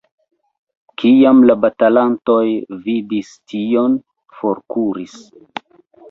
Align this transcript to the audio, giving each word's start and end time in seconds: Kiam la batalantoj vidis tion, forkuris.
Kiam 1.01 1.41
la 1.49 1.55
batalantoj 1.65 2.45
vidis 2.87 3.29
tion, 3.53 3.97
forkuris. 4.39 5.13